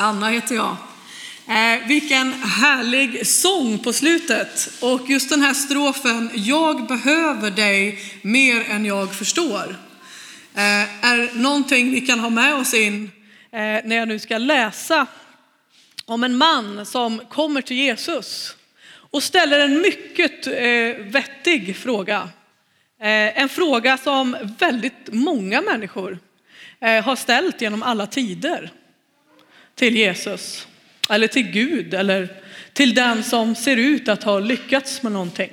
[0.00, 0.76] Anna heter jag.
[1.46, 4.70] Eh, vilken härlig sång på slutet.
[4.80, 9.76] Och just den här strofen, jag behöver dig mer än jag förstår,
[10.54, 13.10] eh, är någonting vi kan ha med oss in
[13.52, 15.06] eh, när jag nu ska läsa
[16.04, 18.56] om en man som kommer till Jesus
[19.10, 22.28] och ställer en mycket eh, vettig fråga.
[23.00, 26.18] Eh, en fråga som väldigt många människor
[26.80, 28.72] eh, har ställt genom alla tider
[29.78, 30.66] till Jesus,
[31.10, 32.28] eller till Gud, eller
[32.72, 35.50] till den som ser ut att ha lyckats med någonting.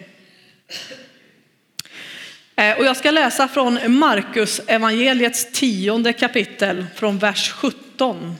[2.55, 8.35] Eh, och jag ska läsa från Markus evangeliets tionde kapitel från vers 17.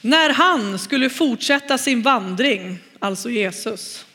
[0.00, 4.06] När han skulle fortsätta sin vandring, alltså Jesus,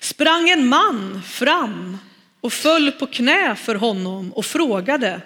[0.00, 1.98] sprang en man fram
[2.40, 5.20] och föll på knä för honom och frågade,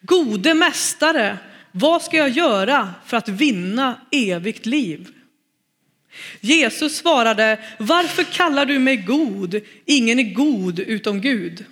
[0.00, 1.38] Gode mästare,
[1.78, 5.08] vad ska jag göra för att vinna evigt liv?
[6.40, 9.60] Jesus svarade, varför kallar du mig god?
[9.84, 11.64] Ingen är god utom Gud.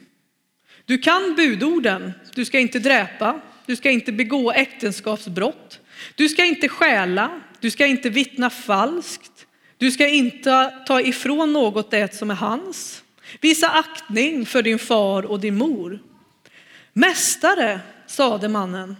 [0.84, 5.80] Du kan budorden, du ska inte dräpa, du ska inte begå äktenskapsbrott,
[6.14, 9.46] du ska inte stjäla, du ska inte vittna falskt,
[9.78, 13.02] du ska inte ta ifrån något det som är hans.
[13.40, 15.98] Visa aktning för din far och din mor.
[16.92, 18.96] Mästare, sade mannen,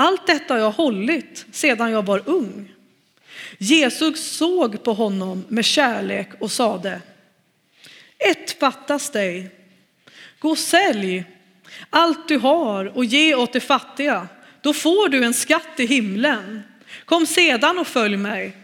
[0.00, 2.72] allt detta har jag hållit sedan jag var ung.
[3.58, 7.00] Jesus såg på honom med kärlek och sade,
[8.18, 9.50] ett fattas dig.
[10.38, 11.24] Gå och sälj
[11.90, 14.28] allt du har och ge åt de fattiga.
[14.60, 16.62] Då får du en skatt i himlen.
[17.04, 18.56] Kom sedan och följ mig.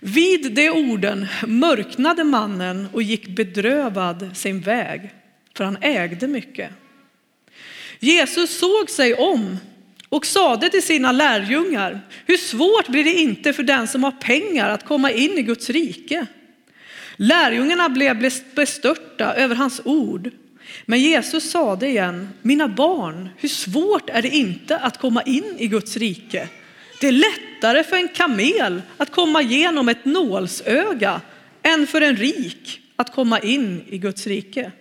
[0.00, 5.10] Vid de orden mörknade mannen och gick bedrövad sin väg,
[5.56, 6.70] för han ägde mycket.
[7.98, 9.56] Jesus såg sig om
[10.10, 14.70] och sade till sina lärjungar, hur svårt blir det inte för den som har pengar
[14.70, 16.26] att komma in i Guds rike?
[17.16, 20.30] Lärjungarna blev bestörta över hans ord.
[20.86, 25.66] Men Jesus sade igen, mina barn, hur svårt är det inte att komma in i
[25.66, 26.48] Guds rike?
[27.00, 31.20] Det är lättare för en kamel att komma genom ett nålsöga
[31.62, 34.72] än för en rik att komma in i Guds rike.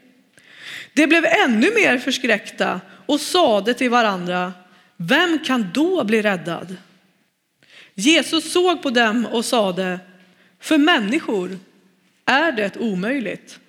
[0.93, 4.53] De blev ännu mer förskräckta och sade till varandra,
[5.01, 6.77] vem kan då bli räddad?
[7.93, 9.99] Jesus såg på dem och sade,
[10.59, 11.59] för människor
[12.25, 13.59] är det omöjligt,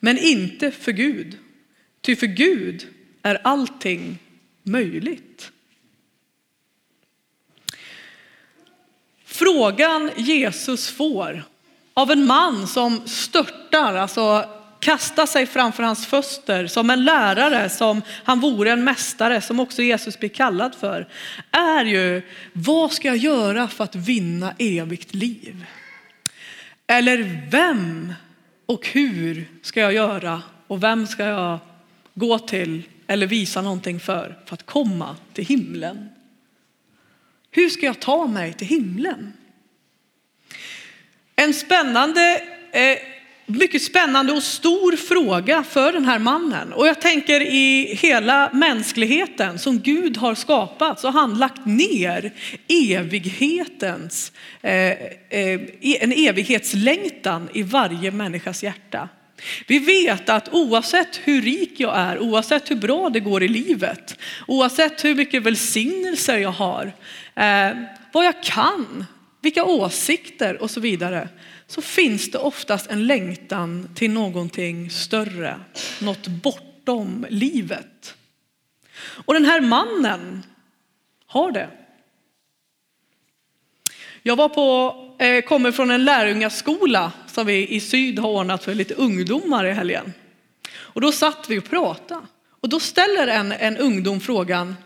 [0.00, 1.38] men inte för Gud.
[2.00, 2.86] Ty för Gud
[3.22, 4.18] är allting
[4.62, 5.52] möjligt.
[9.24, 11.42] Frågan Jesus får
[11.94, 18.02] av en man som störtar, alltså kasta sig framför hans fötter som en lärare, som
[18.24, 21.08] han vore en mästare, som också Jesus blir kallad för,
[21.50, 25.66] är ju vad ska jag göra för att vinna evigt liv?
[26.86, 28.14] Eller vem
[28.66, 31.58] och hur ska jag göra och vem ska jag
[32.14, 36.08] gå till eller visa någonting för, för att komma till himlen?
[37.50, 39.32] Hur ska jag ta mig till himlen?
[41.36, 42.42] En spännande,
[42.72, 42.98] eh,
[43.50, 46.72] mycket spännande och stor fråga för den här mannen.
[46.72, 52.32] Och jag tänker i hela mänskligheten som Gud har skapat så har han lagt ner
[52.68, 55.60] evighetens, eh, eh,
[56.00, 59.08] en evighetslängtan i varje människas hjärta.
[59.66, 64.18] Vi vet att oavsett hur rik jag är, oavsett hur bra det går i livet,
[64.46, 66.92] oavsett hur mycket välsignelser jag har,
[67.34, 67.76] eh,
[68.12, 69.04] vad jag kan,
[69.40, 71.28] vilka åsikter och så vidare,
[71.66, 75.60] så finns det oftast en längtan till någonting större,
[76.00, 78.14] något bortom livet.
[79.00, 80.46] Och den här mannen
[81.26, 81.70] har det.
[84.22, 88.74] Jag var på, eh, kommer från en lärjungaskola som vi i syd har ordnat för
[88.74, 90.12] lite ungdomar i helgen.
[90.72, 92.26] Och då satt vi och pratade.
[92.60, 94.76] Och då ställer en, en ungdom frågan,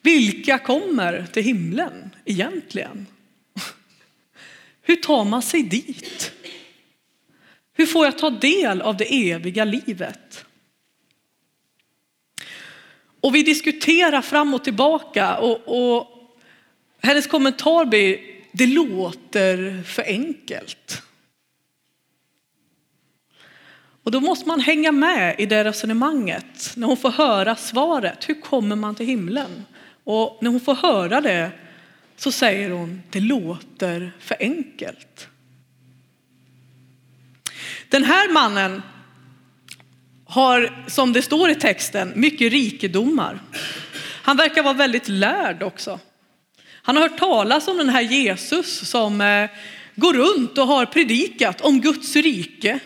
[0.00, 3.06] vilka kommer till himlen egentligen?
[4.88, 6.32] Hur tar man sig dit?
[7.72, 10.44] Hur får jag ta del av det eviga livet?
[13.20, 15.60] Och vi diskuterar fram och tillbaka och,
[15.96, 16.06] och
[17.00, 18.20] hennes kommentar blir,
[18.52, 21.02] det låter för enkelt.
[24.02, 28.28] Och då måste man hänga med i det resonemanget när hon får höra svaret.
[28.28, 29.64] Hur kommer man till himlen?
[30.04, 31.50] Och när hon får höra det
[32.18, 35.28] så säger hon, det låter för enkelt.
[37.88, 38.82] Den här mannen
[40.26, 43.40] har, som det står i texten, mycket rikedomar.
[44.22, 46.00] Han verkar vara väldigt lärd också.
[46.72, 49.50] Han har hört talas om den här Jesus som eh,
[49.94, 52.78] går runt och har predikat om Guds rike.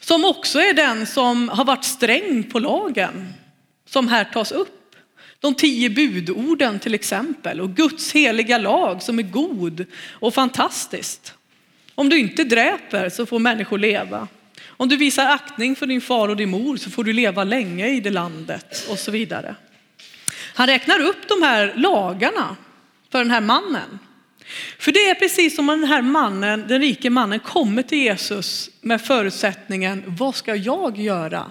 [0.00, 3.32] Som också är den som har varit sträng på lagen,
[3.86, 4.85] som här tas upp.
[5.40, 11.34] De tio budorden till exempel och Guds heliga lag som är god och fantastiskt.
[11.94, 14.28] Om du inte dräper så får människor leva.
[14.66, 17.88] Om du visar aktning för din far och din mor så får du leva länge
[17.88, 19.54] i det landet och så vidare.
[20.54, 22.56] Han räknar upp de här lagarna
[23.10, 23.98] för den här mannen.
[24.78, 29.02] För det är precis som den här mannen, den rike mannen kommer till Jesus med
[29.02, 31.50] förutsättningen, vad ska jag göra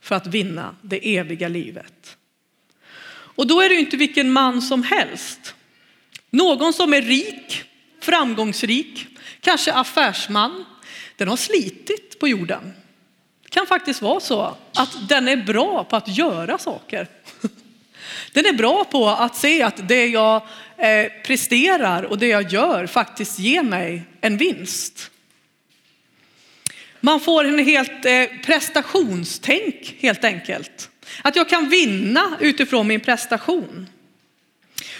[0.00, 2.16] för att vinna det eviga livet?
[3.36, 5.54] Och då är det ju inte vilken man som helst.
[6.30, 7.62] Någon som är rik,
[8.00, 9.06] framgångsrik,
[9.40, 10.64] kanske affärsman,
[11.16, 12.72] den har slitit på jorden.
[13.42, 17.08] Det kan faktiskt vara så att den är bra på att göra saker.
[18.32, 20.42] Den är bra på att se att det jag
[20.76, 25.10] eh, presterar och det jag gör faktiskt ger mig en vinst.
[27.00, 30.90] Man får en helt eh, prestationstänk helt enkelt.
[31.22, 33.86] Att jag kan vinna utifrån min prestation.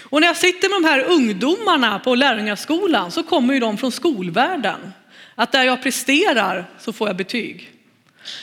[0.09, 3.91] Och när jag sitter med de här ungdomarna på lärjungaskolan så kommer ju de från
[3.91, 4.93] skolvärlden.
[5.35, 7.71] Att där jag presterar så får jag betyg.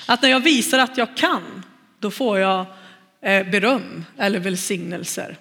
[0.06, 1.62] Att när jag visar att jag kan,
[1.98, 2.66] då får jag
[3.22, 5.36] eh, beröm eller välsignelser.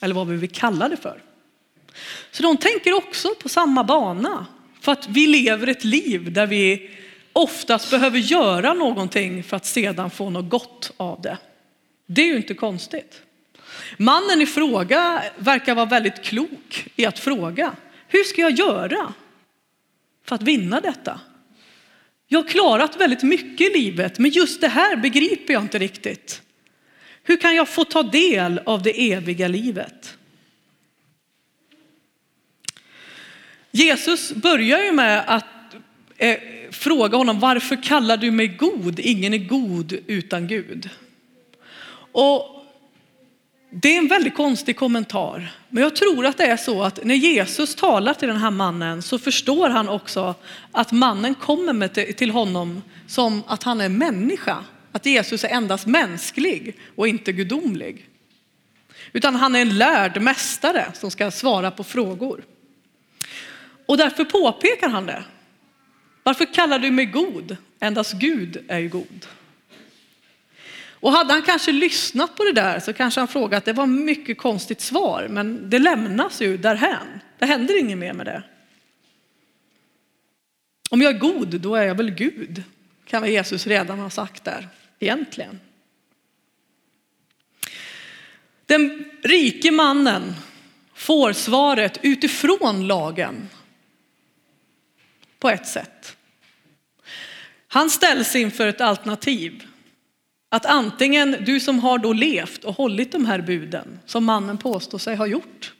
[0.00, 1.22] Eller vad vi vill kalla det för.
[2.30, 4.46] Så de tänker också på samma bana.
[4.80, 6.90] För att vi lever ett liv där vi
[7.32, 11.38] oftast behöver göra någonting för att sedan få något gott av det.
[12.06, 13.22] Det är ju inte konstigt.
[13.96, 17.76] Mannen i fråga verkar vara väldigt klok i att fråga,
[18.08, 19.12] hur ska jag göra
[20.24, 21.20] för att vinna detta?
[22.28, 26.42] Jag har klarat väldigt mycket i livet, men just det här begriper jag inte riktigt.
[27.22, 30.18] Hur kan jag få ta del av det eviga livet?
[33.70, 35.44] Jesus börjar ju med att
[36.16, 36.38] eh,
[36.70, 39.00] fråga honom, varför kallar du mig god?
[39.00, 40.90] Ingen är god utan Gud.
[42.18, 42.64] Och
[43.70, 45.52] det är en väldigt konstig kommentar.
[45.68, 49.02] Men jag tror att det är så att när Jesus talar till den här mannen
[49.02, 50.34] så förstår han också
[50.72, 54.64] att mannen kommer med till honom som att han är människa.
[54.92, 58.08] Att Jesus är endast mänsklig och inte gudomlig.
[59.12, 62.44] Utan han är en lärd mästare som ska svara på frågor.
[63.86, 65.24] Och därför påpekar han det.
[66.22, 67.56] Varför kallar du mig god?
[67.80, 69.26] Endast Gud är ju god.
[71.06, 74.38] Och hade han kanske lyssnat på det där så kanske han frågat, det var mycket
[74.38, 77.20] konstigt svar, men det lämnas ju därhän.
[77.38, 78.42] Det händer inget mer med det.
[80.90, 82.62] Om jag är god, då är jag väl Gud,
[83.04, 84.68] kan väl Jesus redan ha sagt där,
[84.98, 85.60] egentligen.
[88.66, 90.34] Den rike mannen
[90.94, 93.48] får svaret utifrån lagen
[95.38, 96.16] på ett sätt.
[97.68, 99.66] Han ställs inför ett alternativ.
[100.56, 104.98] Att antingen du som har då levt och hållit de här buden som mannen påstår
[104.98, 105.72] sig ha gjort.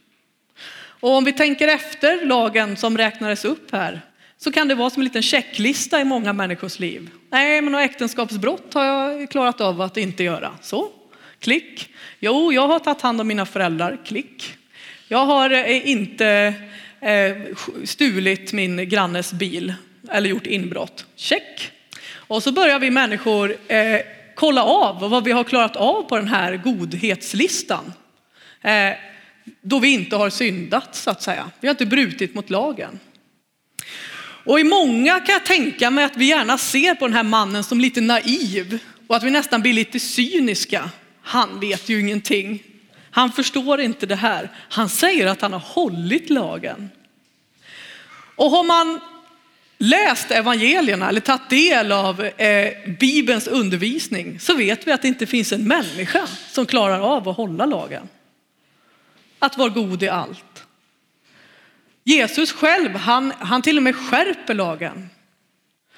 [1.01, 4.01] Och om vi tänker efter lagen som räknades upp här
[4.39, 7.11] så kan det vara som en liten checklista i många människors liv.
[7.31, 10.53] Nej, men några äktenskapsbrott har jag klarat av att inte göra.
[10.63, 10.89] Så,
[11.41, 11.95] klick.
[12.19, 13.99] Jo, jag har tagit hand om mina föräldrar.
[14.07, 14.57] Klick.
[15.09, 16.55] Jag har eh, inte
[17.01, 17.37] eh,
[17.85, 19.75] stulit min grannes bil
[20.11, 21.07] eller gjort inbrott.
[21.17, 21.71] Check.
[22.15, 24.01] Och så börjar vi människor eh,
[24.37, 27.93] kolla av vad vi har klarat av på den här godhetslistan.
[28.63, 28.93] Eh,
[29.63, 31.51] då vi inte har syndat så att säga.
[31.61, 32.99] Vi har inte brutit mot lagen.
[34.47, 37.65] Och i många kan jag tänka mig att vi gärna ser på den här mannen
[37.65, 40.91] som lite naiv och att vi nästan blir lite cyniska.
[41.23, 42.63] Han vet ju ingenting.
[43.11, 44.51] Han förstår inte det här.
[44.69, 46.91] Han säger att han har hållit lagen.
[48.37, 49.01] Och har man
[49.79, 55.27] läst evangelierna eller tagit del av eh, Bibelns undervisning så vet vi att det inte
[55.27, 58.09] finns en människa som klarar av att hålla lagen.
[59.39, 60.67] Att vara god i allt.
[62.05, 65.09] Jesus själv, han, han till och med skärper lagen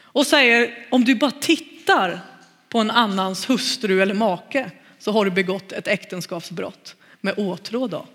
[0.01, 2.21] och säger om du bara tittar
[2.69, 8.07] på en annans hustru eller make så har du begått ett äktenskapsbrott med åtråd.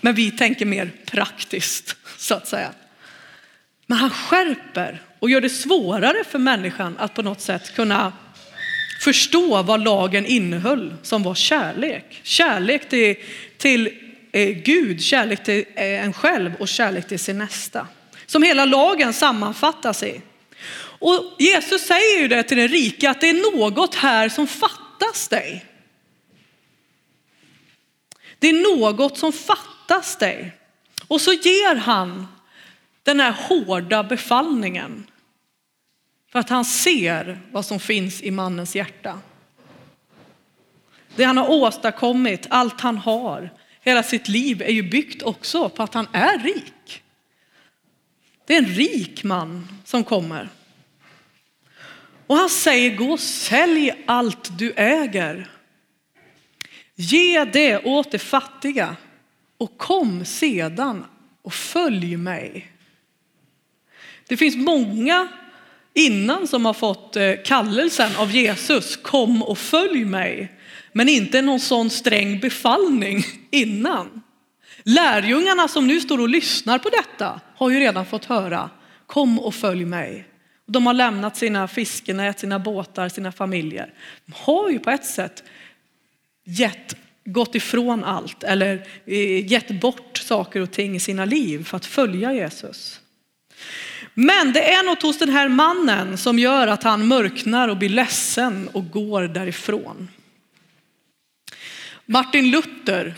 [0.00, 2.72] Men vi tänker mer praktiskt så att säga.
[3.90, 8.12] Men han skärper och gör det svårare för människan att på något sätt kunna
[9.04, 12.20] förstå vad lagen innehöll som var kärlek.
[12.22, 13.16] Kärlek till,
[13.56, 13.90] till
[14.32, 17.86] eh, Gud, kärlek till eh, en själv och kärlek till sin nästa.
[18.26, 20.20] Som hela lagen sammanfattas i.
[20.80, 25.28] Och Jesus säger ju det till den rika att det är något här som fattas
[25.28, 25.64] dig.
[28.38, 30.52] Det är något som fattas dig.
[31.08, 32.26] Och så ger han
[33.10, 35.06] den här hårda befallningen.
[36.32, 39.18] För att han ser vad som finns i mannens hjärta.
[41.16, 43.50] Det han har åstadkommit, allt han har,
[43.80, 47.02] hela sitt liv är ju byggt också på att han är rik.
[48.46, 50.48] Det är en rik man som kommer.
[52.26, 55.50] Och han säger, gå och sälj allt du äger.
[56.94, 58.96] Ge det åt de fattiga
[59.58, 61.04] och kom sedan
[61.42, 62.69] och följ mig.
[64.30, 65.28] Det finns många
[65.94, 70.52] innan som har fått eh, kallelsen av Jesus, kom och följ mig.
[70.92, 74.22] Men inte någon sån sträng befallning innan.
[74.82, 78.70] Lärjungarna som nu står och lyssnar på detta har ju redan fått höra,
[79.06, 80.26] kom och följ mig.
[80.66, 83.94] De har lämnat sina fiskenät, sina båtar, sina familjer.
[84.26, 85.44] De har ju på ett sätt
[86.44, 91.76] gett, gått ifrån allt eller eh, gett bort saker och ting i sina liv för
[91.76, 93.00] att följa Jesus.
[94.14, 97.88] Men det är något hos den här mannen som gör att han mörknar och blir
[97.88, 100.08] ledsen och går därifrån.
[102.06, 103.14] Martin Luther,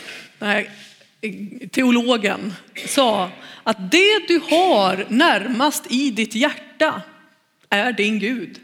[1.71, 2.53] teologen,
[2.87, 3.29] sa
[3.63, 7.01] att det du har närmast i ditt hjärta
[7.69, 8.59] är din Gud.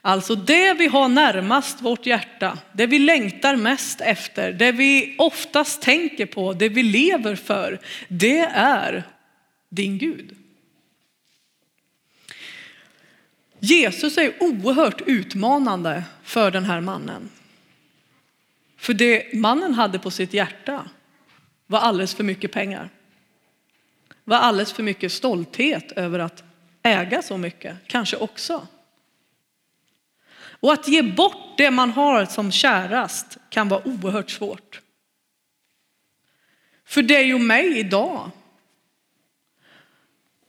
[0.00, 5.82] Alltså det vi har närmast vårt hjärta, det vi längtar mest efter, det vi oftast
[5.82, 9.04] tänker på, det vi lever för, det är
[9.70, 10.36] din Gud.
[13.68, 17.30] Jesus är oerhört utmanande för den här mannen.
[18.76, 20.88] För det mannen hade på sitt hjärta
[21.66, 22.90] var alldeles för mycket pengar.
[24.24, 26.44] Var alldeles för mycket stolthet över att
[26.82, 28.66] äga så mycket, kanske också.
[30.38, 34.80] Och att ge bort det man har som kärast kan vara oerhört svårt.
[36.84, 38.30] För dig och mig idag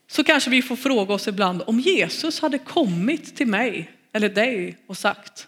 [0.07, 4.77] så kanske vi får fråga oss ibland om Jesus hade kommit till mig eller dig
[4.87, 5.47] och sagt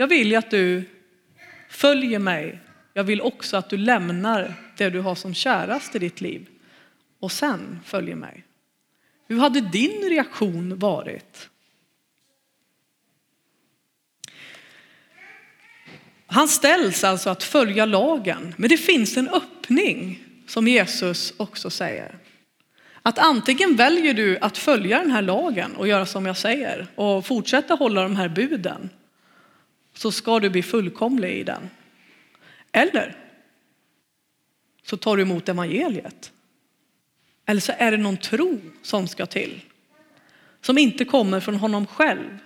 [0.00, 0.84] jag vill att du
[1.68, 2.58] följer mig.
[2.92, 6.48] Jag vill också att du lämnar det du har som kärast i ditt liv
[7.20, 8.44] och sen följer mig.
[9.28, 11.50] Hur hade din reaktion varit?
[16.26, 22.18] Han ställs alltså att följa lagen, men det finns en öppning som Jesus också säger.
[23.08, 27.26] Att antingen väljer du att följa den här lagen och göra som jag säger och
[27.26, 28.90] fortsätta hålla de här buden
[29.94, 31.70] så ska du bli fullkomlig i den.
[32.72, 33.16] Eller
[34.82, 36.32] så tar du emot evangeliet.
[37.46, 39.60] Eller så är det någon tro som ska till.
[40.60, 42.38] Som inte kommer från honom själv.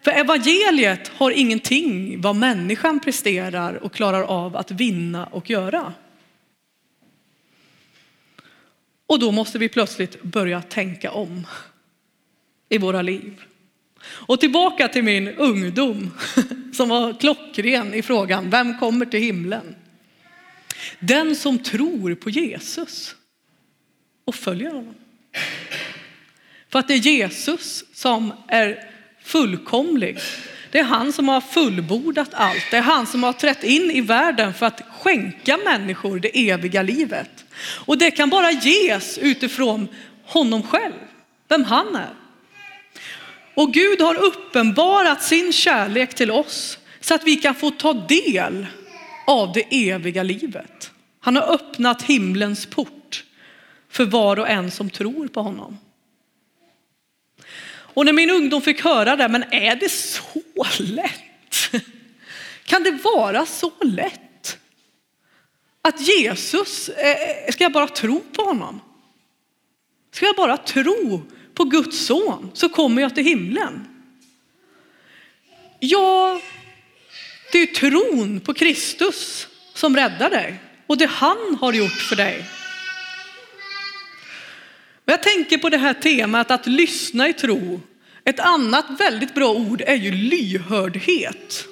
[0.00, 5.92] För evangeliet har ingenting vad människan presterar och klarar av att vinna och göra.
[9.10, 11.46] Och då måste vi plötsligt börja tänka om
[12.68, 13.42] i våra liv.
[14.02, 16.10] Och tillbaka till min ungdom
[16.72, 19.74] som var klockren i frågan, vem kommer till himlen?
[20.98, 23.14] Den som tror på Jesus
[24.24, 24.94] och följer honom.
[26.68, 28.90] För att det är Jesus som är
[29.22, 30.18] fullkomlig.
[30.70, 32.66] Det är han som har fullbordat allt.
[32.70, 36.82] Det är han som har trätt in i världen för att skänka människor det eviga
[36.82, 37.44] livet.
[37.62, 39.88] Och det kan bara ges utifrån
[40.24, 40.92] honom själv,
[41.48, 42.14] vem han är.
[43.54, 48.66] Och Gud har uppenbarat sin kärlek till oss så att vi kan få ta del
[49.26, 50.90] av det eviga livet.
[51.20, 53.24] Han har öppnat himlens port
[53.90, 55.78] för var och en som tror på honom.
[57.92, 60.42] Och när min ungdom fick höra det, men är det så
[60.78, 61.84] lätt?
[62.64, 64.29] Kan det vara så lätt?
[65.82, 68.80] Att Jesus, eh, ska jag bara tro på honom?
[70.12, 71.22] Ska jag bara tro
[71.54, 73.86] på Guds son så kommer jag till himlen?
[75.80, 76.40] Ja,
[77.52, 82.44] det är tron på Kristus som räddar dig och det han har gjort för dig.
[85.04, 87.80] Jag tänker på det här temat att lyssna i tro.
[88.24, 91.64] Ett annat väldigt bra ord är ju lyhördhet.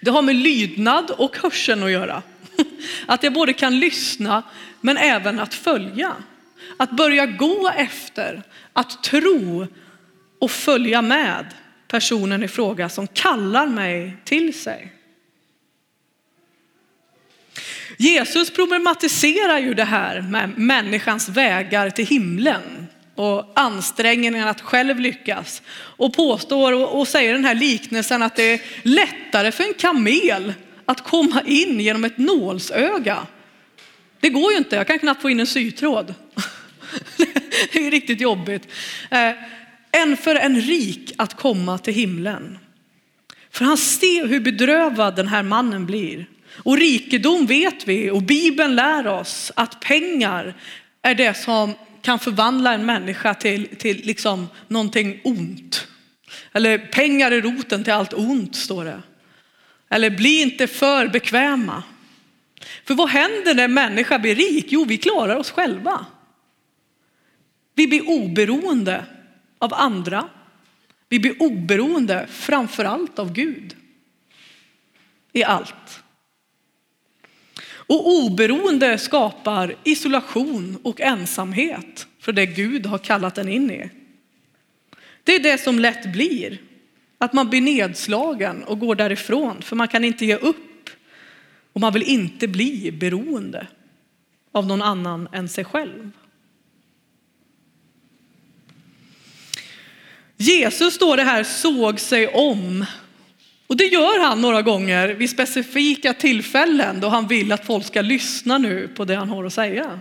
[0.00, 2.22] Det har med lydnad och hörseln att göra.
[3.06, 4.42] Att jag både kan lyssna
[4.80, 6.12] men även att följa.
[6.76, 9.66] Att börja gå efter, att tro
[10.38, 11.46] och följa med
[11.88, 14.92] personen i fråga som kallar mig till sig.
[17.96, 25.62] Jesus problematiserar ju det här med människans vägar till himlen och ansträngningen att själv lyckas
[25.74, 30.52] och påstår och säger den här liknelsen att det är lättare för en kamel
[30.86, 33.26] att komma in genom ett nålsöga.
[34.20, 36.14] Det går ju inte, jag kan knappt få in en sytråd.
[37.72, 38.68] Det är riktigt jobbigt.
[39.10, 39.32] Eh,
[39.92, 42.58] än för en rik att komma till himlen.
[43.50, 46.26] För han ser hur bedrövad den här mannen blir.
[46.56, 50.54] Och rikedom vet vi och Bibeln lär oss att pengar
[51.02, 55.86] är det som kan förvandla en människa till, till liksom någonting ont.
[56.52, 59.02] Eller pengar är roten till allt ont står det.
[59.92, 61.82] Eller bli inte för bekväma.
[62.84, 64.66] För vad händer när en människa blir rik?
[64.68, 66.06] Jo, vi klarar oss själva.
[67.74, 69.04] Vi blir oberoende
[69.58, 70.28] av andra.
[71.08, 73.76] Vi blir oberoende framför allt av Gud.
[75.32, 76.02] I allt.
[77.68, 83.90] Och oberoende skapar isolation och ensamhet för det Gud har kallat en in i.
[85.24, 86.71] Det är det som lätt blir.
[87.22, 90.90] Att man blir nedslagen och går därifrån för man kan inte ge upp.
[91.72, 93.66] Och man vill inte bli beroende
[94.52, 96.10] av någon annan än sig själv.
[100.36, 102.84] Jesus står det här såg sig om.
[103.66, 108.02] Och det gör han några gånger vid specifika tillfällen då han vill att folk ska
[108.02, 110.00] lyssna nu på det han har att säga.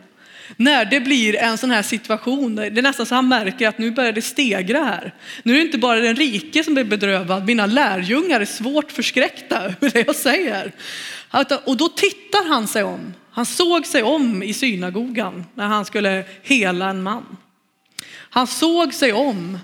[0.57, 3.91] När det blir en sån här situation, det är nästan så han märker att nu
[3.91, 5.13] börjar det stegra här.
[5.43, 9.61] Nu är det inte bara den rike som blir bedrövad, mina lärjungar är svårt förskräckta
[9.65, 10.71] över det jag säger.
[11.65, 13.13] Och då tittar han sig om.
[13.31, 17.37] Han såg sig om i synagogan när han skulle hela en man.
[18.13, 19.57] Han såg sig om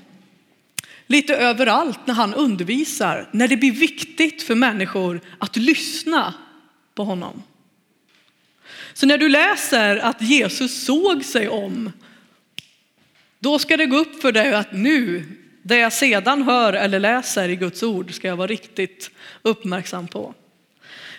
[1.08, 6.34] lite överallt när han undervisar, när det blir viktigt för människor att lyssna
[6.96, 7.44] på honom.
[8.98, 11.92] Så när du läser att Jesus såg sig om,
[13.40, 15.24] då ska det gå upp för dig att nu,
[15.62, 19.12] det jag sedan hör eller läser i Guds ord, ska jag vara riktigt
[19.42, 20.34] uppmärksam på.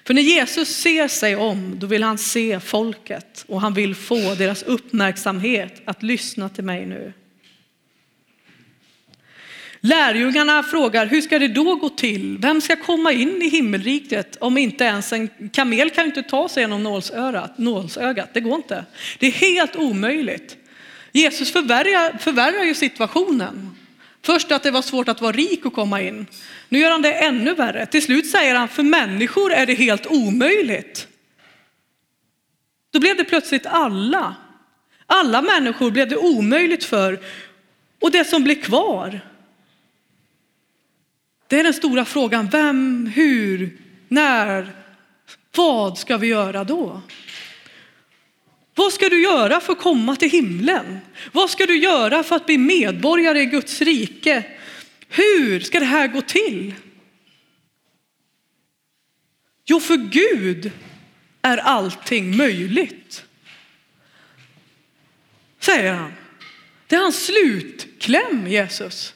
[0.05, 4.35] För när Jesus ser sig om, då vill han se folket och han vill få
[4.35, 7.13] deras uppmärksamhet att lyssna till mig nu.
[9.81, 12.39] Lärjungarna frågar, hur ska det då gå till?
[12.39, 16.63] Vem ska komma in i himmelriket om inte ens en kamel kan inte ta sig
[16.63, 17.59] genom nålsögat?
[17.59, 18.31] nålsögat.
[18.35, 18.85] Det går inte.
[19.19, 20.57] Det är helt omöjligt.
[21.13, 23.77] Jesus förvärrar, förvärrar ju situationen.
[24.23, 26.27] Först att det var svårt att vara rik och komma in.
[26.69, 27.87] Nu gör han det ännu värre.
[27.87, 31.09] Till slut säger han, för människor är det helt omöjligt.
[32.93, 34.35] Då blev det plötsligt alla.
[35.07, 37.21] Alla människor blev det omöjligt för.
[38.01, 39.21] Och det som blev kvar,
[41.49, 42.49] det är den stora frågan.
[42.49, 44.73] Vem, hur, när,
[45.57, 47.03] vad ska vi göra då?
[48.75, 50.99] Vad ska du göra för att komma till himlen?
[51.33, 54.45] Vad ska du göra för att bli medborgare i Guds rike?
[55.09, 56.75] Hur ska det här gå till?
[59.65, 60.71] Jo, för Gud
[61.43, 63.25] är allting möjligt.
[65.61, 66.13] Säger han.
[66.87, 69.15] Det är hans slutkläm, Jesus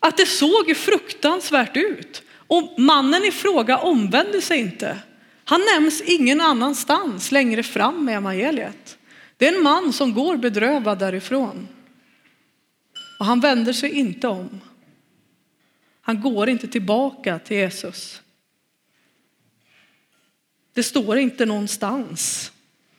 [0.00, 2.22] att det såg fruktansvärt ut.
[2.32, 4.98] Och mannen i fråga omvände sig inte.
[5.44, 8.98] Han nämns ingen annanstans längre fram i evangeliet.
[9.36, 11.68] Det är en man som går bedrövad därifrån.
[13.18, 14.60] Och han vänder sig inte om.
[16.00, 18.22] Han går inte tillbaka till Jesus.
[20.72, 22.52] Det står inte någonstans.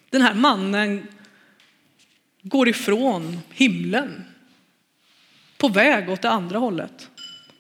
[0.10, 1.08] Den här mannen
[2.42, 4.26] går ifrån himlen
[5.62, 7.10] på väg åt det andra hållet.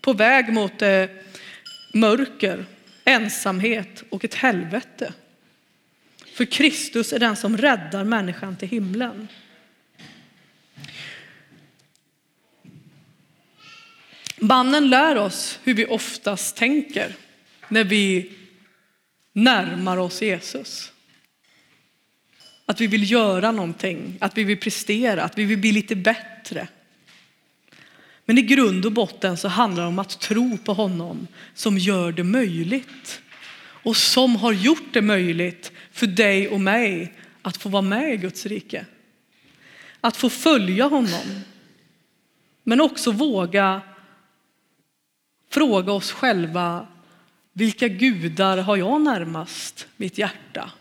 [0.01, 1.05] På väg mot eh,
[1.93, 2.65] mörker,
[3.05, 5.13] ensamhet och ett helvete.
[6.33, 9.27] För Kristus är den som räddar människan till himlen.
[14.37, 17.15] Mannen lär oss hur vi oftast tänker
[17.67, 18.31] när vi
[19.33, 20.91] närmar oss Jesus.
[22.65, 26.67] Att vi vill göra någonting, att vi vill prestera, att vi vill bli lite bättre.
[28.25, 32.11] Men i grund och botten så handlar det om att tro på honom som gör
[32.11, 33.21] det möjligt.
[33.83, 38.17] Och som har gjort det möjligt för dig och mig att få vara med i
[38.17, 38.85] Guds rike.
[40.01, 41.41] Att få följa honom.
[42.63, 43.81] Men också våga
[45.49, 46.87] fråga oss själva,
[47.53, 50.71] vilka gudar har jag närmast mitt hjärta?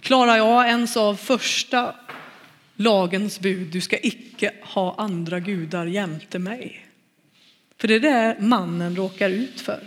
[0.00, 1.94] Klarar jag ens av första
[2.80, 6.86] lagens bud, du ska icke ha andra gudar jämte mig.
[7.78, 9.80] För det är det mannen råkar ut för.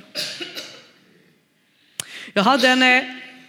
[2.34, 3.04] Jag hade en eh,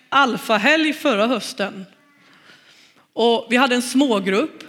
[0.09, 1.87] alfahelg förra hösten
[3.13, 4.65] och vi hade en smågrupp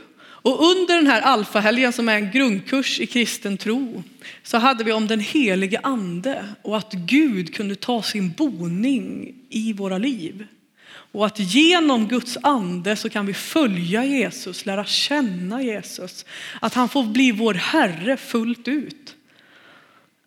[0.45, 4.03] Och under den här alfahelgen som är en grundkurs i kristen tro
[4.43, 9.73] så hade vi om den helige ande och att Gud kunde ta sin boning i
[9.73, 10.47] våra liv.
[11.15, 16.25] Och att genom Guds ande så kan vi följa Jesus, lära känna Jesus.
[16.61, 19.15] Att han får bli vår Herre fullt ut.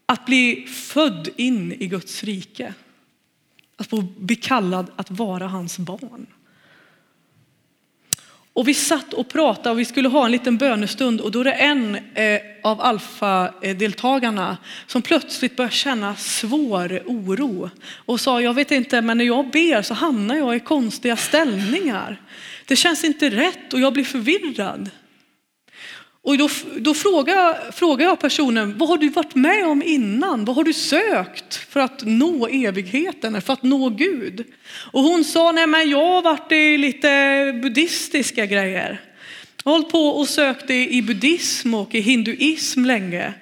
[0.06, 2.74] Att bli född in i Guds rike.
[3.76, 6.26] Att få bli kallad att vara hans barn.
[8.58, 11.44] Och vi satt och pratade och vi skulle ha en liten bönestund och då är
[11.44, 17.70] det en eh, av alfadeltagarna som plötsligt börjar känna svår oro
[18.06, 22.20] och sa, jag vet inte, men när jag ber så hamnar jag i konstiga ställningar.
[22.66, 24.90] Det känns inte rätt och jag blir förvirrad.
[26.28, 30.44] Och då, då frågar, frågar jag personen, vad har du varit med om innan?
[30.44, 34.44] Vad har du sökt för att nå evigheten, för att nå Gud?
[34.92, 37.08] Och hon sa, nej men jag har varit i lite
[37.62, 39.00] buddhistiska grejer.
[39.64, 43.34] Jag har hållit på och sökt i buddhism och i hinduism länge.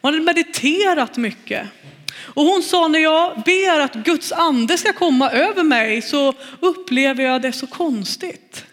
[0.00, 1.68] Hon hade mediterat mycket.
[2.16, 7.24] Och hon sa, när jag ber att Guds ande ska komma över mig så upplever
[7.24, 8.64] jag det så konstigt.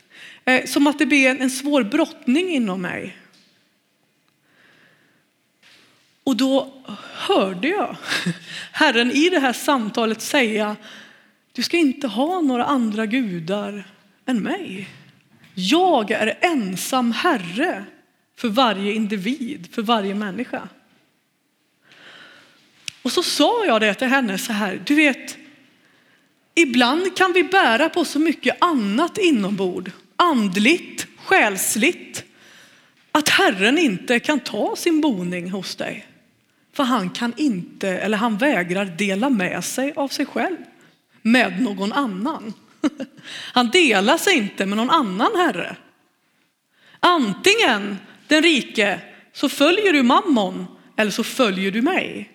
[0.46, 3.18] Eh, som att det blir en svår brottning inom mig.
[6.24, 6.74] Och då
[7.14, 7.96] hörde jag
[8.72, 10.76] Herren i det här samtalet säga,
[11.52, 13.84] du ska inte ha några andra gudar
[14.26, 14.90] än mig.
[15.54, 17.86] Jag är ensam Herre
[18.36, 20.70] för varje individ, för varje människa.
[23.02, 25.38] Och så sa jag det till henne så här, du vet,
[26.56, 32.24] ibland kan vi bära på så mycket annat inombord, andligt, själsligt,
[33.12, 36.08] att Herren inte kan ta sin boning hos dig.
[36.74, 40.58] För han kan inte, eller han vägrar dela med sig av sig själv
[41.22, 42.54] med någon annan.
[43.54, 45.76] Han delar sig inte med någon annan herre.
[47.00, 49.00] Antingen den rike
[49.34, 50.66] så följer du mammon
[50.98, 52.32] eller så följer du mig.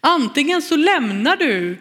[0.00, 1.78] Antingen så lämnar du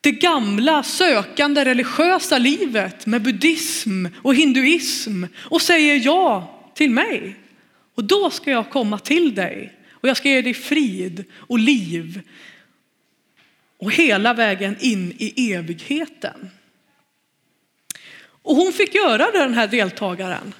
[0.00, 7.36] det gamla sökande religiösa livet med buddhism och hinduism och säger ja till mig.
[7.94, 12.22] Och då ska jag komma till dig och jag ska ge dig frid och liv
[13.78, 16.50] och hela vägen in i evigheten.
[18.42, 20.54] Och hon fick göra det den här deltagaren.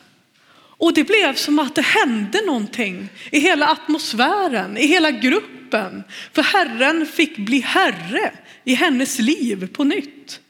[0.78, 6.04] Och det blev som att det hände någonting i hela atmosfären, i hela gruppen.
[6.32, 8.32] För Herren fick bli Herre
[8.64, 10.40] i hennes liv på nytt.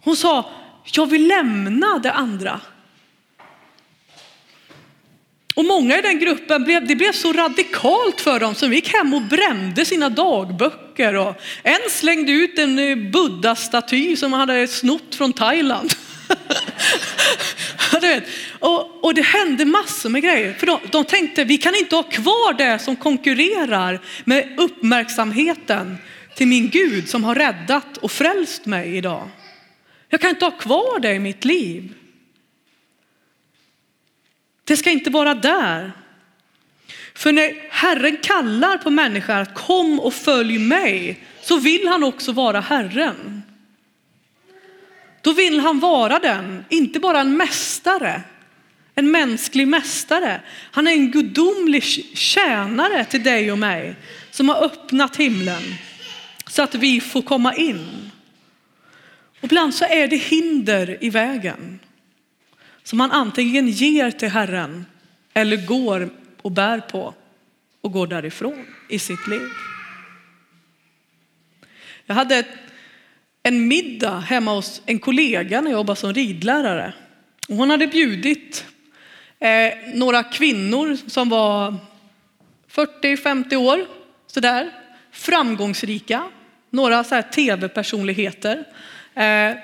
[0.00, 0.50] Hon sa,
[0.92, 2.60] jag vill lämna det andra.
[5.58, 9.14] Och många i den gruppen, blev, det blev så radikalt för dem som gick hem
[9.14, 11.14] och brände sina dagböcker.
[11.14, 15.92] Och en slängde ut en eh, buddha-staty som han hade snott från Thailand.
[18.58, 20.52] och, och, det hände massor med grejer.
[20.52, 25.98] För de, de tänkte, vi kan inte ha kvar det som konkurrerar med uppmärksamheten
[26.34, 29.28] till min Gud som har räddat och frälst mig idag.
[30.08, 31.94] Jag kan inte ha kvar det i mitt liv.
[34.68, 35.92] Det ska inte vara där.
[37.14, 42.32] För när Herren kallar på människor att kom och följ mig så vill han också
[42.32, 43.42] vara Herren.
[45.22, 48.22] Då vill han vara den, inte bara en mästare,
[48.94, 50.40] en mänsklig mästare.
[50.70, 53.94] Han är en gudomlig tjänare till dig och mig
[54.30, 55.62] som har öppnat himlen
[56.50, 58.10] så att vi får komma in.
[59.38, 61.80] Och ibland så är det hinder i vägen
[62.88, 64.86] som man antingen ger till Herren
[65.34, 66.10] eller går
[66.42, 67.14] och bär på
[67.80, 69.48] och går därifrån i sitt liv.
[72.06, 72.44] Jag hade
[73.42, 76.92] en middag hemma hos en kollega när jag jobbade som ridlärare.
[77.48, 78.66] hon hade bjudit
[79.38, 81.76] eh, några kvinnor som var
[82.72, 83.86] 40-50 år,
[84.26, 84.70] sådär,
[85.12, 86.24] framgångsrika,
[86.70, 88.64] några tv-personligheter.
[89.14, 89.56] Eh, eh,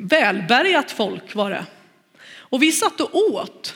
[0.00, 1.66] välbärgat folk var det.
[2.48, 3.74] Och vi satt och åt.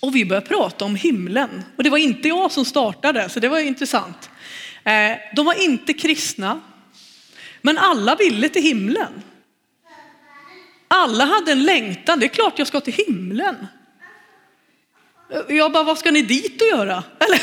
[0.00, 1.64] Och vi började prata om himlen.
[1.76, 4.30] Och det var inte jag som startade, så det var intressant.
[4.84, 6.60] Eh, de var inte kristna,
[7.62, 9.22] men alla ville till himlen.
[10.88, 13.66] Alla hade en längtan, det är klart jag ska till himlen.
[15.48, 17.04] Jag bara, vad ska ni dit och göra?
[17.18, 17.40] Eller,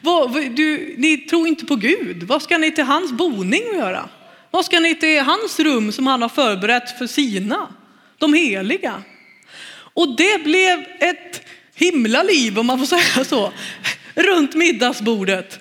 [0.00, 4.08] vad, du, ni tror inte på Gud, vad ska ni till hans boning och göra?
[4.50, 7.74] Vad ska ni till hans rum som han har förberett för sina,
[8.18, 9.02] de heliga?
[9.98, 11.42] Och det blev ett
[11.74, 13.52] himla liv om man får säga så,
[14.14, 15.58] runt middagsbordet.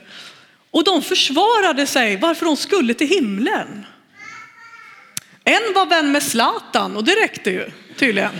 [0.71, 3.85] Och de försvarade sig varför de skulle till himlen.
[5.43, 8.31] En var vän med Zlatan och det räckte ju tydligen.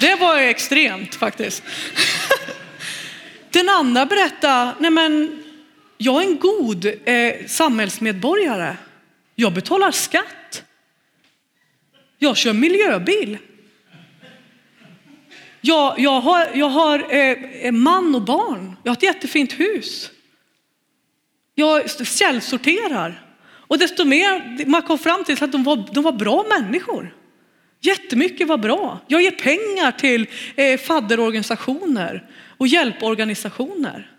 [0.00, 1.62] Det var ju extremt faktiskt.
[3.50, 5.42] Den andra berättade, nej men
[5.98, 8.76] jag är en god eh, samhällsmedborgare.
[9.34, 10.64] Jag betalar skatt.
[12.18, 13.38] Jag kör miljöbil.
[15.64, 18.76] Jag, jag har, jag har eh, man och barn.
[18.82, 20.10] Jag har ett jättefint hus.
[21.54, 23.26] Jag källsorterar.
[23.44, 27.16] Och desto mer man kom fram till att de var, de var bra människor.
[27.80, 29.00] Jättemycket var bra.
[29.06, 34.10] Jag ger pengar till eh, fadderorganisationer och hjälporganisationer.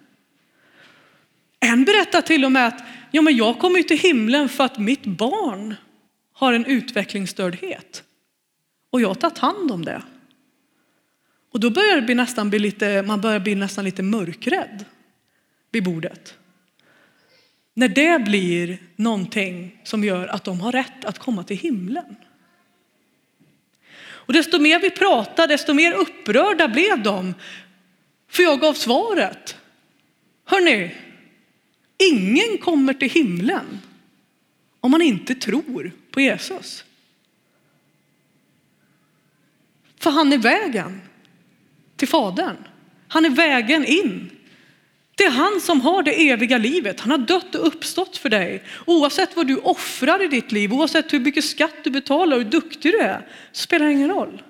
[1.60, 5.06] En berättar till och med att ja, men jag kommer till himlen för att mitt
[5.06, 5.76] barn
[6.34, 8.04] har en utvecklingsstördhet.
[8.90, 10.02] Och jag har tagit hand om det.
[11.54, 14.86] Och då börjar det bli nästan bli lite, man börjar bli nästan lite mörkrädd
[15.72, 16.38] vid bordet.
[17.74, 22.16] När det blir någonting som gör att de har rätt att komma till himlen.
[24.02, 27.34] Och desto mer vi pratade, desto mer upprörda blev de.
[28.28, 29.58] För jag gav svaret.
[30.46, 30.96] Hörrni,
[32.12, 33.80] ingen kommer till himlen
[34.80, 36.86] om man inte tror på Jesus.
[40.00, 41.02] För han är vägen
[42.04, 42.58] till Fadern.
[43.08, 44.30] Han är vägen in.
[45.16, 47.00] Det är han som har det eviga livet.
[47.00, 48.64] Han har dött och uppstått för dig.
[48.86, 52.50] Oavsett vad du offrar i ditt liv, oavsett hur mycket skatt du betalar och hur
[52.50, 54.44] duktig du är, spelar ingen roll.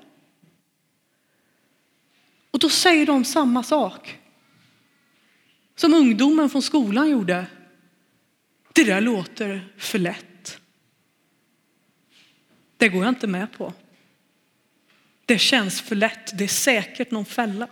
[2.52, 4.20] Och då säger de samma sak
[5.76, 7.46] som ungdomen från skolan gjorde.
[8.74, 10.60] Det där låter för lätt.
[12.78, 13.74] Det går jag inte med på.
[15.26, 16.38] Det känns för lätt.
[16.38, 17.68] Det är säkert någon fälla.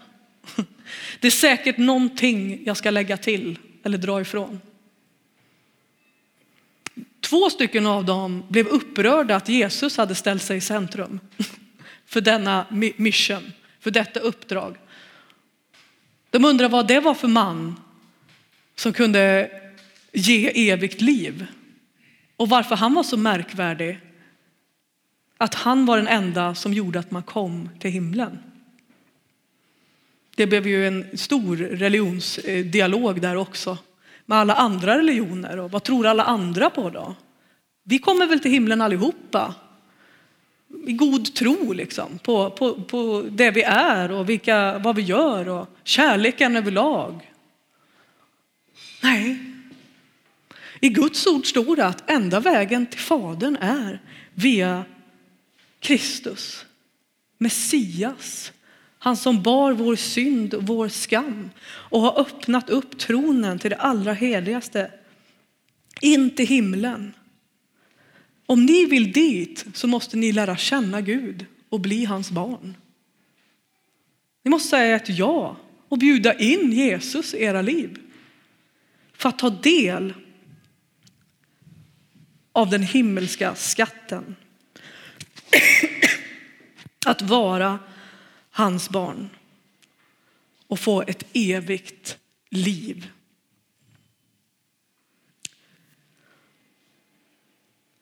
[1.19, 4.61] Det är säkert någonting jag ska lägga till eller dra ifrån.
[7.21, 11.19] Två stycken av dem blev upprörda att Jesus hade ställt sig i centrum
[12.05, 14.77] för denna mission, för detta uppdrag.
[16.29, 17.79] De undrar vad det var för man
[18.75, 19.51] som kunde
[20.13, 21.45] ge evigt liv
[22.37, 23.99] och varför han var så märkvärdig
[25.41, 28.39] att han var den enda som gjorde att man kom till himlen.
[30.36, 33.77] Det blev ju en stor religionsdialog där också
[34.25, 37.15] med alla andra religioner och vad tror alla andra på då?
[37.84, 39.56] Vi kommer väl till himlen allihopa
[40.88, 45.49] i god tro liksom på, på, på det vi är och vilka, vad vi gör
[45.49, 47.32] och kärleken överlag.
[49.04, 49.39] Nej,
[50.80, 54.01] i Guds ord står det att enda vägen till Fadern är
[54.34, 54.86] via
[55.82, 56.65] Kristus,
[57.38, 58.52] Messias,
[58.98, 63.76] han som bar vår synd och vår skam och har öppnat upp tronen till det
[63.76, 64.91] allra heligaste,
[66.02, 67.13] in till himlen.
[68.46, 72.78] Om ni vill dit så måste ni lära känna Gud och bli hans barn.
[74.44, 78.00] Ni måste säga ett ja och bjuda in Jesus i era liv
[79.13, 80.13] för att ta del
[82.52, 84.36] av den himmelska skatten.
[87.05, 87.79] Att vara
[88.51, 89.29] hans barn
[90.67, 92.17] och få ett evigt
[92.49, 93.09] liv.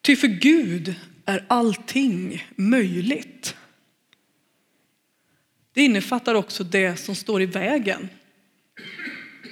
[0.01, 3.55] Ty för Gud är allting möjligt.
[5.73, 8.09] Det innefattar också det som står i vägen.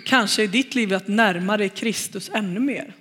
[0.05, 2.93] Kanske i ditt liv att närma dig Kristus ännu mer.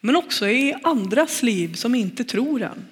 [0.00, 2.86] Men också i andras liv som inte tror än.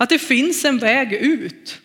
[0.00, 1.80] Att det finns en väg ut.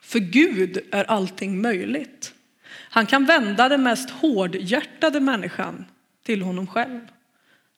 [0.00, 2.34] För Gud är allting möjligt.
[2.68, 5.84] Han kan vända den mest hårdhjärtade människan
[6.22, 7.00] till honom själv.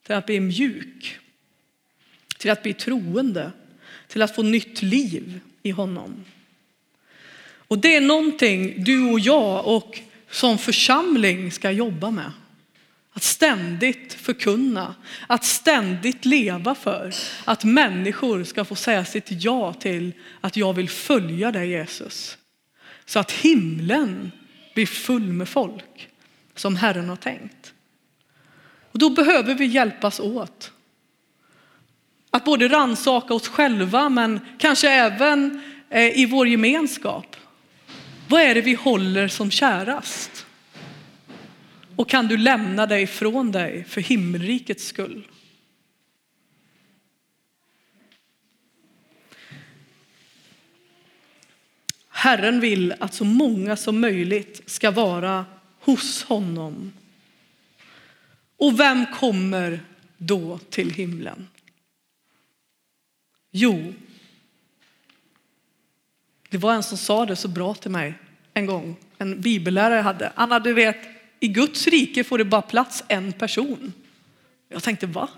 [0.06, 1.18] Till att bli mjuk.
[2.38, 3.52] Till att bli troende.
[4.08, 6.24] Till att få nytt liv i honom.
[7.52, 12.32] Och det är någonting du och jag och som församling ska jobba med.
[13.12, 14.94] Att ständigt förkunna,
[15.26, 20.88] att ständigt leva för att människor ska få säga sitt ja till att jag vill
[20.88, 22.38] följa dig Jesus.
[23.04, 24.32] Så att himlen
[24.74, 26.08] blir full med folk
[26.54, 27.72] som Herren har tänkt.
[28.92, 30.72] Och då behöver vi hjälpas åt.
[32.30, 37.36] Att både ransaka oss själva men kanske även eh, i vår gemenskap.
[38.28, 40.46] Vad är det vi håller som kärast?
[42.00, 45.28] Och kan du lämna dig från dig för himmelrikets skull?
[52.08, 55.46] Herren vill att så många som möjligt ska vara
[55.80, 56.92] hos honom.
[58.56, 59.80] Och vem kommer
[60.16, 61.48] då till himlen?
[63.50, 63.94] Jo,
[66.48, 68.14] Det var en som sa det så bra till mig
[68.54, 70.32] en gång, en bibellärare jag hade.
[70.34, 73.92] Anna, du vet, i Guds rike får det bara plats en person.
[74.68, 75.28] Jag tänkte, va?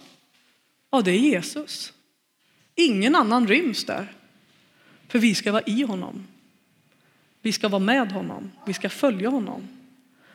[0.90, 1.92] Ja, det är Jesus.
[2.74, 4.12] Ingen annan ryms där.
[5.08, 6.26] För vi ska vara i honom.
[7.42, 8.50] Vi ska vara med honom.
[8.66, 9.68] Vi ska följa honom.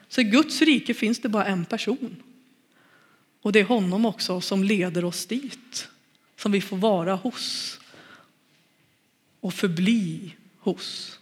[0.07, 2.23] Så i Guds rike finns det bara en person.
[3.41, 5.87] Och det är honom också som leder oss dit.
[6.35, 7.79] Som vi får vara hos.
[9.39, 11.19] Och förbli hos.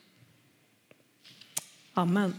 [1.94, 2.34] Amen.